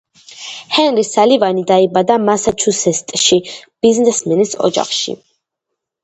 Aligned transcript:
ჰენრი 0.75 1.01
სალივანი 1.07 1.63
დაიბადა 1.71 2.15
მასაჩუსეტსში, 2.29 3.37
ბიზნესმენის 3.87 4.55
ოჯახში. 4.69 5.15